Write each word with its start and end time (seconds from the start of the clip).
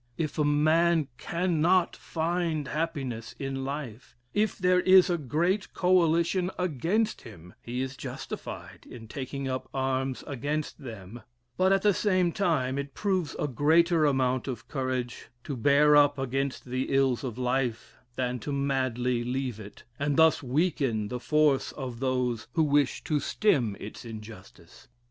If 0.17 0.39
a 0.39 0.43
man 0.43 1.09
cannot 1.19 1.95
find 1.95 2.67
happiness 2.69 3.35
in 3.37 3.63
life, 3.63 4.15
if 4.33 4.57
there 4.57 4.79
is 4.79 5.11
a 5.11 5.17
great 5.19 5.75
coalition 5.75 6.49
against 6.57 7.21
him, 7.21 7.53
he 7.61 7.81
is 7.81 7.95
justified 7.95 8.87
in 8.89 9.07
taking 9.07 9.47
up 9.47 9.69
arms 9.75 10.23
against 10.25 10.79
them; 10.83 11.21
but, 11.55 11.71
at 11.71 11.83
the 11.83 11.93
same 11.93 12.31
time, 12.31 12.79
it 12.79 12.95
proves 12.95 13.35
a 13.37 13.47
greater 13.47 14.03
amount 14.05 14.47
of 14.47 14.67
courage 14.67 15.29
"to 15.43 15.55
bear 15.55 15.95
up 15.95 16.17
against 16.17 16.65
the 16.65 16.91
ills 16.91 17.23
of 17.23 17.37
life" 17.37 17.95
than 18.15 18.39
to 18.39 18.51
madly 18.51 19.23
leave 19.23 19.59
it, 19.59 19.83
and 19.99 20.17
thus 20.17 20.41
weaken 20.41 21.09
the 21.09 21.19
force 21.19 21.71
of 21.73 21.99
those 21.99 22.47
who 22.53 22.63
wish 22.63 23.03
to 23.03 23.19
stem 23.19 23.77
its 23.79 24.03
injustice. 24.03 24.87